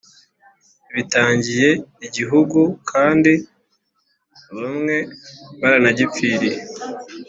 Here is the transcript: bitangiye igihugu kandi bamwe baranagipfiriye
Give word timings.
bitangiye 0.93 1.69
igihugu 2.07 2.59
kandi 2.91 3.33
bamwe 4.57 4.97
baranagipfiriye 5.59 6.59